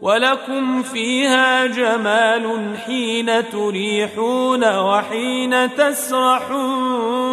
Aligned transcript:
ولكم 0.00 0.82
فيها 0.82 1.66
جمال 1.66 2.76
حين 2.86 3.50
تريحون 3.50 4.76
وحين 4.78 5.74
تسرحون 5.74 7.28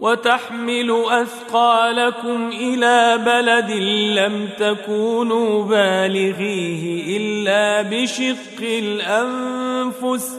وتحمل 0.00 1.04
أثقالكم 1.08 2.48
إلى 2.48 3.18
بلد 3.26 3.70
لم 4.18 4.48
تكونوا 4.58 5.64
بالغيه 5.64 7.16
إلا 7.16 7.82
بشق 7.82 8.60
الأنفس 8.60 10.38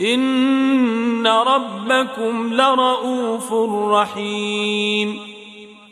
إن 0.00 1.26
ربكم 1.26 2.54
لرءوف 2.54 3.52
رحيم 3.92 5.33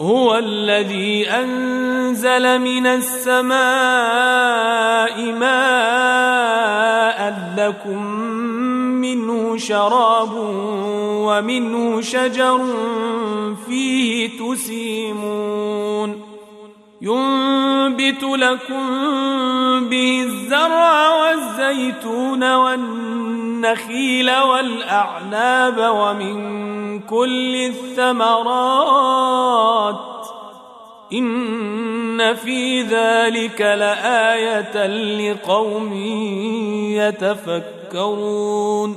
هو 0.00 0.38
الذي 0.38 1.30
أنزل 1.30 2.58
من 2.58 2.86
السماء 2.86 3.54
ماء 5.32 6.74
لكم 7.56 8.06
منه 9.00 9.56
شراب 9.56 10.32
ومنه 11.26 12.00
شجر 12.00 12.60
فيه 13.66 14.30
تسيمون 14.38 16.23
ينبت 17.04 18.22
لكم 18.22 18.88
به 19.88 20.22
الزرع 20.22 21.14
والزيتون 21.14 22.54
والنخيل 22.54 24.30
والأعناب 24.30 25.76
ومن 25.78 27.00
كل 27.00 27.54
الثمرات 27.96 29.14
إن 31.12 32.34
في 32.34 32.82
ذلك 32.82 33.60
لآية 33.60 34.86
لقوم 34.86 35.92
يتفكرون 37.92 38.96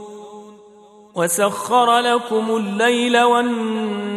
وسخر 1.16 2.00
لكم 2.00 2.56
الليل 2.56 3.22
والنهار 3.22 4.17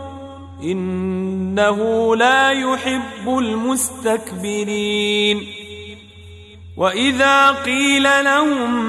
إنه 0.63 2.15
لا 2.15 2.49
يحب 2.49 3.37
المستكبرين. 3.39 5.47
وإذا 6.77 7.51
قيل 7.51 8.03
لهم 8.03 8.85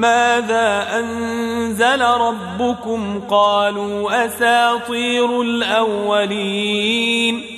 ماذا 0.00 0.98
أنزل 0.98 2.02
ربكم 2.02 3.20
قالوا 3.30 4.26
أساطير 4.26 5.42
الأولين. 5.42 7.57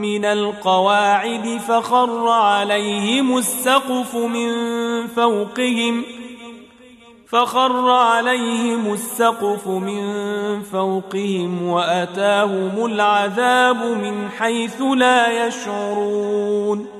من 0.00 0.24
القواعد 0.24 1.60
فخر 1.68 2.28
عليهم 2.28 3.36
السقف 3.38 4.16
من 4.16 4.50
فوقهم 5.06 6.02
فخر 7.28 7.90
عليهم 7.90 8.92
السقف 8.92 9.66
من 9.66 10.02
فوقهم 10.62 11.68
وأتاهم 11.68 12.86
العذاب 12.86 13.76
من 13.76 14.28
حيث 14.38 14.82
لا 14.82 15.46
يشعرون 15.46 16.99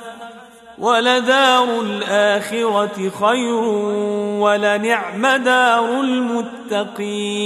ولدار 0.81 1.81
الاخره 1.81 3.11
خير 3.21 3.63
ولنعم 4.41 5.27
دار 5.27 6.01
المتقين 6.69 7.41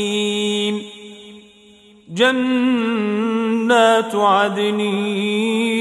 جنات 2.09 3.15
عدن 4.15 4.79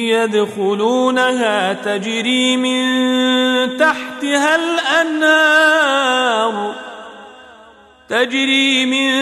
يدخلونها 0.08 1.72
تجري 1.72 2.56
من 2.56 2.84
تحتها 3.78 4.56
الأنهار. 5.04 6.74
تجري 8.08 8.86
من 8.86 9.14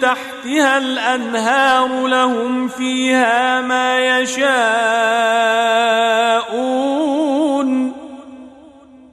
تحتها 0.00 0.78
الأنهار 0.78 2.06
لهم 2.06 2.68
فيها 2.68 3.60
ما 3.60 4.20
يشاءون. 4.20 4.50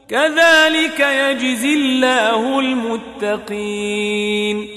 كذلك 0.10 1.00
يجزي 1.00 1.74
الله 1.74 2.60
المتقين. 2.60 4.77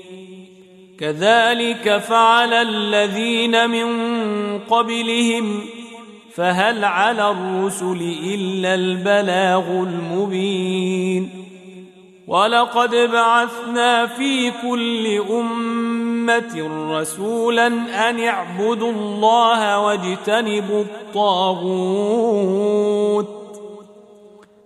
كذلك 1.01 1.97
فعل 1.97 2.53
الذين 2.53 3.69
من 3.69 3.87
قبلهم 4.59 5.61
فهل 6.35 6.85
على 6.85 7.31
الرسل 7.31 8.15
إلا 8.23 8.75
البلاغ 8.75 9.63
المبين؟ 9.69 11.29
ولقد 12.27 12.95
بعثنا 12.95 14.07
في 14.07 14.51
كل 14.61 15.21
امه 15.29 16.69
رسولا 16.99 17.67
ان 18.09 18.19
اعبدوا 18.19 18.91
الله 18.91 19.79
واجتنبوا 19.79 20.83
الطاغوت. 20.83 21.81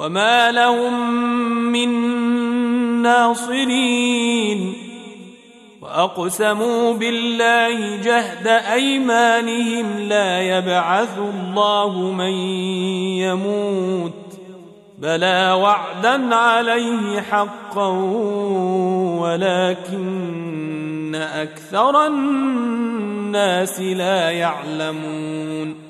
وما 0.00 0.52
لهم 0.52 1.12
من 1.72 1.88
ناصرين 3.02 4.72
واقسموا 5.82 6.94
بالله 6.94 7.96
جهد 7.96 8.46
ايمانهم 8.46 9.98
لا 9.98 10.40
يبعث 10.40 11.18
الله 11.18 12.12
من 12.12 12.32
يموت 13.20 14.12
بلى 14.98 15.52
وعدا 15.52 16.34
عليه 16.34 17.20
حقا 17.20 17.88
ولكن 19.20 21.14
أكثر 21.14 22.06
الناس 22.06 23.80
لا 23.80 24.30
يعلمون 24.30 25.89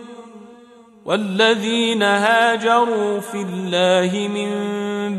والذين 1.11 2.03
هاجروا 2.03 3.19
في 3.19 3.41
الله 3.41 4.27
من 4.27 4.49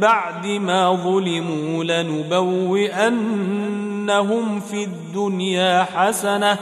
بعد 0.01 0.47
ما 0.47 0.93
ظلموا 0.95 1.85
لنبوئنهم 1.85 2.91
في 4.61 4.85
الدنيا 4.85 5.87
حسنة 5.95 6.59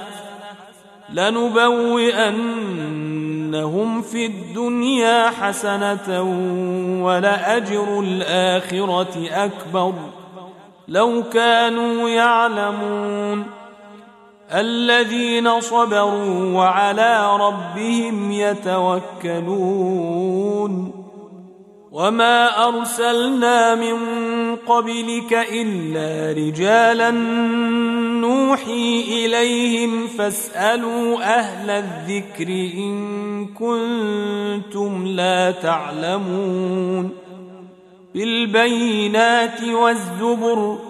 لنبوئنهم 1.12 1.62
في 4.02 4.26
الدنيا 4.26 5.30
حسنة 5.30 6.22
ولأجر 7.04 8.00
الآخرة 8.00 9.28
أكبر 9.30 9.94
لو 10.88 11.22
كانوا 11.32 12.08
يعلمون. 12.08 13.59
الذين 14.52 15.60
صبروا 15.60 16.54
وعلى 16.54 17.36
ربهم 17.36 18.32
يتوكلون. 18.32 19.50
وما 21.92 22.68
أرسلنا 22.68 23.74
من 23.74 23.96
قبلك 24.56 25.32
إلا 25.52 26.32
رجالا 26.42 27.10
نوحي 28.20 29.04
إليهم 29.08 30.06
فاسألوا 30.06 31.38
أهل 31.38 31.70
الذكر 31.70 32.48
إن 32.74 33.46
كنتم 33.46 35.06
لا 35.06 35.50
تعلمون. 35.50 37.10
بالبينات 38.14 39.62
والزبر 39.64 40.89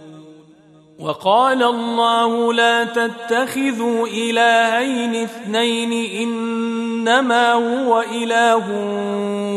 وقال 1.01 1.63
الله 1.63 2.53
لا 2.53 2.83
تتخذوا 2.83 4.07
إلهين 4.07 5.23
اثنين 5.23 5.93
إنما 6.21 7.53
هو 7.53 8.01
إله 8.01 8.63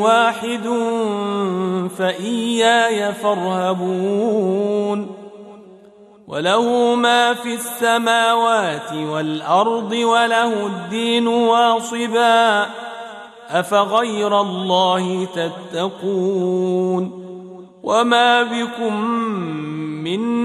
واحد 0.01 0.69
فإياي 1.99 3.13
فارهبون 3.13 4.45
وله 6.29 6.95
ما 6.95 7.35
في 7.35 7.55
السماوات 7.55 8.93
والأرض 8.93 9.93
وله 9.93 10.67
الدين 10.67 11.27
واصبا 11.27 12.67
أفغير 13.51 14.41
الله 14.41 15.29
تتقون 15.35 17.25
وما 17.83 18.43
بكم 18.43 19.05
من 20.05 20.45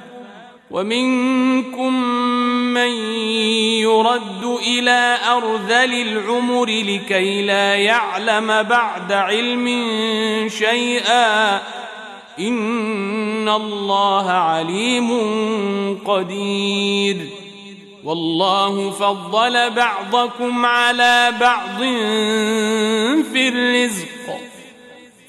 ومنكم 0.71 2.03
من 2.73 2.91
يرد 3.81 4.57
إلى 4.67 5.17
أرذل 5.27 6.01
العمر 6.01 6.65
لكي 6.65 7.41
لا 7.41 7.75
يعلم 7.75 8.63
بعد 8.63 9.11
علم 9.11 9.67
شيئا. 10.49 11.61
إن 12.39 13.49
الله 13.49 14.31
عليم 14.31 15.09
قدير. 16.05 17.17
والله 18.03 18.91
فضل 18.91 19.69
بعضكم 19.69 20.65
على 20.65 21.33
بعض 21.41 21.77
في 23.33 23.47
الرزق. 23.47 24.50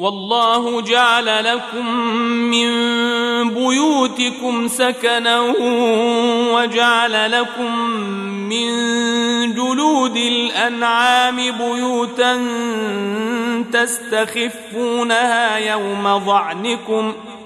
والله 0.00 0.80
جعل 0.80 1.44
لكم 1.44 1.96
من 2.26 2.70
بيوتكم 3.54 4.68
سكنا 4.68 5.40
وجعل 6.54 7.32
لكم 7.32 7.90
من 8.48 8.66
جلود 9.54 10.16
الأنعام 10.16 11.36
بيوتا 11.36 12.46
تستخفونها 13.72 15.56
يوم 15.58 16.18
ظعنكم 16.26 17.12
ۖ 17.12 17.39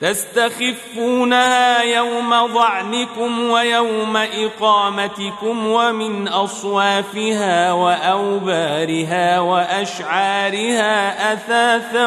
تستخفونها 0.00 1.82
يوم 1.82 2.54
ظعنكم 2.54 3.50
ويوم 3.50 4.16
إقامتكم 4.16 5.66
ومن 5.66 6.28
أصوافها 6.28 7.72
وأوبارها 7.72 9.40
وأشعارها 9.40 11.32
أثاثا 11.32 12.06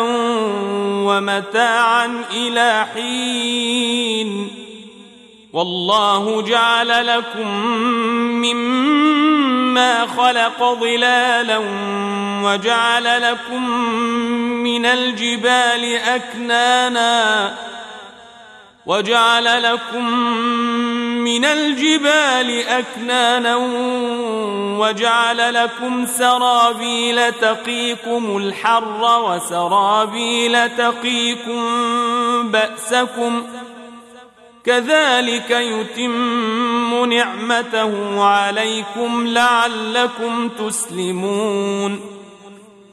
ومتاعا 1.06 2.24
إلى 2.34 2.86
حين 2.94 4.48
والله 5.54 6.42
جعل 6.42 7.08
لكم 7.08 7.48
مما 8.42 10.08
خلق 10.08 10.80
ظلالا 10.80 11.62
وجعل 12.44 13.22
لكم 13.22 13.70
من 14.64 14.86
الجبال 14.86 15.96
أكنانا 15.96 17.72
وجعل 18.86 19.64
لكم 19.64 20.12
من 21.24 21.46
الجبال 21.46 22.68
أكنانا 22.68 23.56
وجعل 24.80 25.54
لكم 25.54 26.06
سرابيل 26.06 27.32
تقيكم 27.32 28.38
الحر 28.38 29.22
وسرابيل 29.24 30.70
تقيكم 30.70 31.62
بأسكم 32.52 33.44
كذلك 34.66 35.52
يتم 35.52 37.06
نعمته 37.14 38.24
عليكم 38.24 39.28
لعلكم 39.28 40.50
تسلمون 40.50 42.21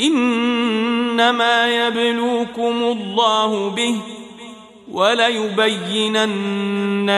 إنما 0.00 1.86
يبلوكم 1.86 2.82
الله 2.82 3.70
به 3.70 3.96
وليبينن 4.92 6.42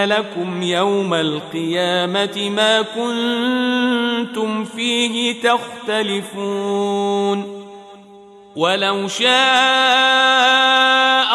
لكم 0.05 0.63
يوم 0.63 1.15
القيامة 1.15 2.51
ما 2.57 2.83
كنتم 2.83 4.65
فيه 4.65 5.43
تختلفون 5.43 6.81
ولو 8.57 9.09
شاء 9.09 9.31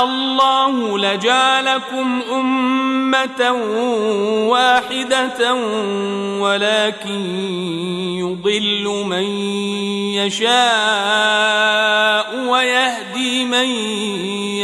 الله 0.03 0.99
لجعلكم 0.99 2.21
أمة 2.31 3.51
واحدة 4.49 5.53
ولكن 6.39 8.04
يضل 8.25 9.05
من 9.05 9.23
يشاء 10.13 11.45
ويهدي 12.47 13.45
من 13.45 13.65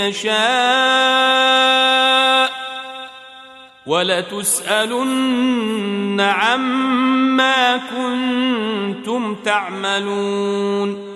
يشاء 0.01 1.61
ولتسألن 3.85 5.41
عما 6.21 7.77
كنتم 7.77 9.35
تعملون 9.35 11.11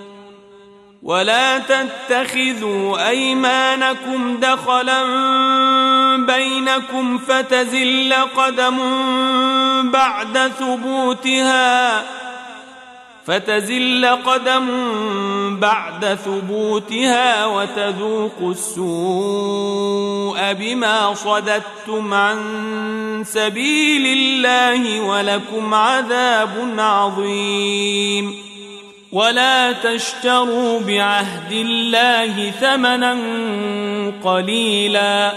ولا 1.03 1.57
تتخذوا 1.57 3.09
أيمانكم 3.09 4.37
دخلا 4.37 5.03
بينكم 6.17 7.17
فتزل 7.17 8.13
قدم 8.37 8.77
بعد 9.91 10.51
ثبوتها 10.59 12.03
فتزل 13.25 14.05
قدم 14.05 14.67
بعد 15.59 16.17
ثبوتها 16.25 17.45
وتذوق 17.45 18.39
السوء 18.41 20.53
بما 20.53 21.13
صددتم 21.13 22.13
عن 22.13 23.23
سبيل 23.27 24.17
الله 24.17 25.01
ولكم 25.01 25.73
عذاب 25.73 26.73
عظيم. 26.77 28.45
ولا 29.11 29.71
تشتروا 29.71 30.79
بعهد 30.79 31.51
الله 31.51 32.51
ثمنا 32.51 33.17
قليلا. 34.23 35.33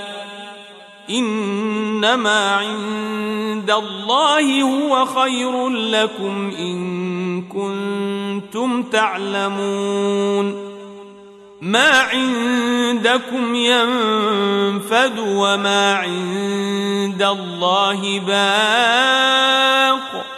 إنما 1.10 2.56
عند 2.56 3.70
الله 3.70 4.62
هو 4.62 5.06
خير 5.06 5.68
لكم 5.68 6.52
إن 6.58 7.42
كنتم 7.42 8.82
تعلمون. 8.82 10.68
ما 11.60 11.90
عندكم 11.90 13.54
ينفد 13.54 15.18
وما 15.18 15.94
عند 15.94 17.22
الله 17.22 18.20
باق. 18.20 20.37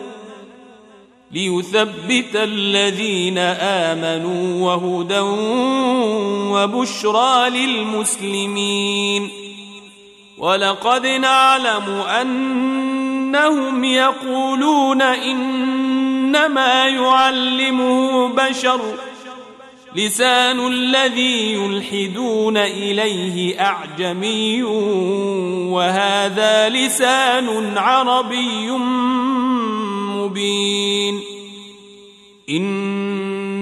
ليثبت 1.33 2.35
الذين 2.35 3.37
آمنوا 3.37 4.71
وهدى 4.71 5.19
وبشرى 6.51 7.49
للمسلمين. 7.49 9.29
ولقد 10.37 11.07
نعلم 11.07 12.01
أنهم 12.21 13.83
يقولون 13.83 15.01
إنما 15.01 16.87
يعلمه 16.87 18.27
بشر. 18.27 18.81
لسان 19.95 20.67
الذي 20.67 21.53
يلحدون 21.53 22.57
إليه 22.57 23.61
أعجمي. 23.61 24.63
وهذا 25.73 26.69
لسان 26.69 27.77
عربي 27.77 28.71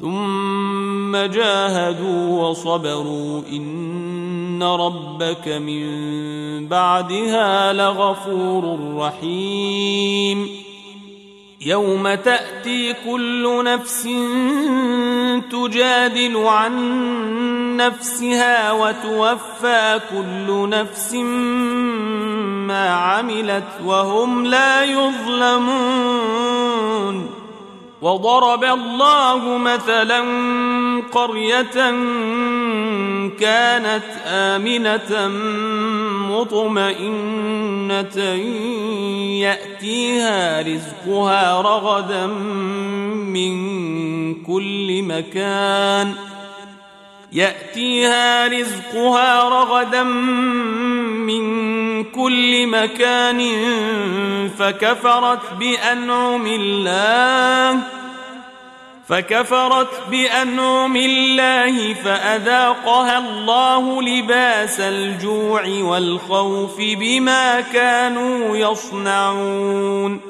ثم 0.00 1.16
جاهدوا 1.16 2.48
وصبروا 2.48 3.42
إن 3.52 4.62
ربك 4.62 5.48
من 5.48 6.68
بعدها 6.68 7.72
لغفور 7.72 8.94
رحيم. 8.96 10.48
يوم 11.66 12.14
تأتي 12.14 12.94
كل 13.06 13.64
نفس 13.64 14.08
تجادل 15.50 16.36
عن 16.36 17.76
نفسها 17.76 18.72
وتوفى 18.72 20.00
كل 20.10 20.68
نفس 20.68 21.14
ما 22.66 22.88
عملت 22.88 23.80
وهم 23.84 24.46
لا 24.46 24.84
يظلمون. 24.84 26.30
وضرب 28.02 28.64
الله 28.64 29.58
مثلا 29.58 30.20
قرية 31.12 31.90
كانت 33.40 34.04
آمنة 34.26 35.28
مطمئنة 36.30 38.18
يأتيها 39.40 40.60
رزقها 40.62 41.60
رغدا 41.60 42.26
من 43.26 43.54
كل 44.34 45.02
مكان 45.02 46.14
يأتيها 47.32 48.46
رزقها 48.46 49.48
رغدا 49.48 50.02
من 50.02 52.04
كل 52.04 52.66
مكان 52.66 53.50
فكفرت 54.58 55.52
بأنعم 55.58 56.46
الله 56.46 57.78
فكفرت 59.08 60.02
بأنعم 60.10 60.96
الله 60.96 61.94
فأذاقها 61.94 63.18
الله 63.18 64.02
لباس 64.02 64.80
الجوع 64.80 65.62
والخوف 65.66 66.76
بما 66.78 67.60
كانوا 67.60 68.56
يصنعون. 68.56 70.29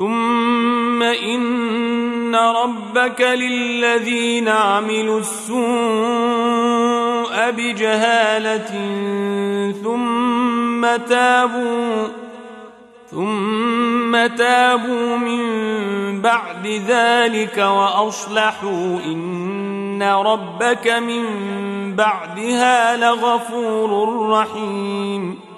ثم 0.00 1.02
إن 1.02 2.34
ربك 2.34 3.20
للذين 3.20 4.48
عملوا 4.48 5.20
السوء 5.20 5.60
بجهالة 7.50 8.70
ثم 9.82 10.96
تابوا 10.96 12.08
ثم 13.10 14.26
تابوا 14.26 15.16
من 15.16 15.42
بعد 16.20 16.66
ذلك 16.66 17.58
وأصلحوا 17.58 18.98
إن 19.04 20.02
ربك 20.02 20.88
من 20.88 21.24
بعدها 21.96 22.96
لغفور 22.96 24.28
رحيم 24.30 25.49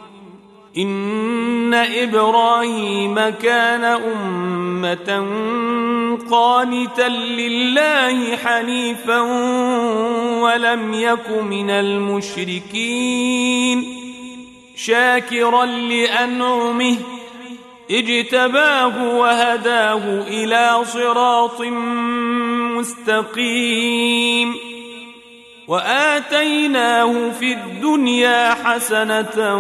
إن 0.79 1.75
إبراهيم 1.75 3.15
كان 3.29 3.85
أمة 3.85 5.27
قانتا 6.31 7.09
لله 7.09 8.37
حنيفا 8.37 9.21
ولم 10.41 10.95
يك 10.95 11.31
من 11.31 11.71
المشركين 11.71 13.23
شاكرا 14.77 15.65
لأنعمه 15.65 16.97
اجتباه 17.91 19.17
وهداه 19.17 20.23
إلى 20.29 20.85
صراط 20.85 21.61
مستقيم 22.77 24.72
وآتيناه 25.69 27.31
في 27.31 27.53
الدنيا 27.53 28.55
حسنة 28.55 29.57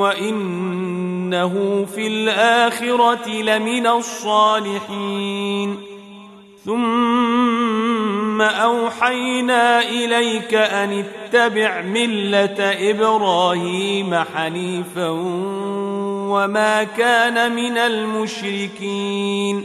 وإنه 0.00 1.86
في 1.94 2.06
الآخرة 2.06 3.28
لمن 3.28 3.86
الصالحين. 3.86 5.78
ثم 6.64 8.42
أوحينا 8.42 9.82
إليك 9.82 10.54
أن 10.54 11.04
اتبع 11.04 11.82
ملة 11.82 12.90
إبراهيم 12.90 14.14
حنيفا 14.34 15.08
وما 16.30 16.84
كان 16.84 17.56
من 17.56 17.78
المشركين. 17.78 19.64